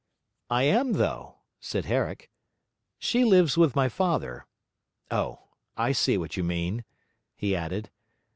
[0.49, 2.31] 'I am, though,' said Herrick;
[2.97, 4.47] 'she lives with my father.
[5.11, 6.85] Oh, I see what you mean,'
[7.35, 7.91] he added.